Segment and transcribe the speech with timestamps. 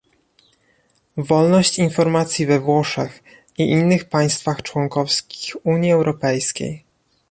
[1.17, 3.23] Wolność informacji we Włoszech
[3.57, 6.83] i innych państwach członkowskich Unii Europejskiej